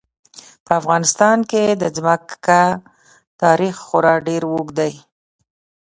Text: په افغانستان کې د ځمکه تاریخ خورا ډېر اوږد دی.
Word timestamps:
په 0.65 0.71
افغانستان 0.79 1.37
کې 1.51 1.63
د 1.81 1.83
ځمکه 1.97 2.61
تاریخ 3.41 3.75
خورا 3.87 4.15
ډېر 4.27 4.41
اوږد 4.51 4.75
دی. 4.79 4.93